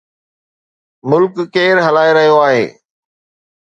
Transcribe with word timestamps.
ملڪ 1.09 1.35
ڪير 1.55 1.75
هلائي 1.87 2.11
رهيو 2.17 2.37
آهي؟ 2.47 2.63